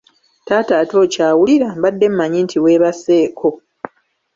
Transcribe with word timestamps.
Taata 0.45 0.73
ate 0.81 0.95
okyawulira, 1.05 1.67
mbadde 1.77 2.05
mmanyi 2.11 2.39
nti 2.45 2.57
weebaseeko. 2.63 3.49